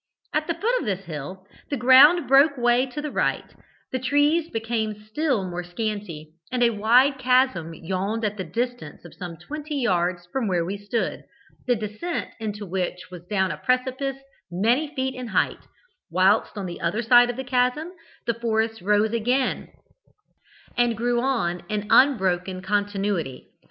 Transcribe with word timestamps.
At 0.33 0.47
the 0.47 0.55
foot 0.55 0.79
of 0.79 0.85
this 0.85 1.05
hill 1.05 1.45
the 1.69 1.77
ground 1.77 2.27
broke 2.27 2.57
away 2.57 2.87
to 2.87 3.03
the 3.03 3.11
right, 3.11 3.53
the 3.91 3.99
trees 3.99 4.49
became 4.49 4.95
still 5.05 5.47
more 5.47 5.63
scanty, 5.63 6.31
and 6.51 6.63
a 6.63 6.71
wide 6.71 7.19
chasm 7.19 7.75
yawned 7.75 8.25
at 8.25 8.35
the 8.35 8.43
distance 8.43 9.05
of 9.05 9.13
some 9.13 9.37
twenty 9.37 9.75
yards 9.75 10.25
from 10.33 10.47
where 10.47 10.65
we 10.65 10.79
stood, 10.79 11.21
the 11.67 11.75
descent 11.75 12.29
into 12.39 12.65
which 12.65 13.11
was 13.11 13.21
down 13.27 13.51
a 13.51 13.57
precipice 13.57 14.17
many 14.49 14.87
feet 14.95 15.13
in 15.13 15.27
height, 15.27 15.67
whilst 16.09 16.57
on 16.57 16.65
the 16.65 16.81
other 16.81 17.03
side 17.03 17.29
of 17.29 17.35
the 17.37 17.43
chasm 17.43 17.91
the 18.25 18.33
forest 18.33 18.81
rose 18.81 19.13
again, 19.13 19.71
and 20.75 20.97
grew 20.97 21.21
on 21.21 21.61
in 21.69 21.85
unbroken 21.91 22.63
continuity. 22.63 23.51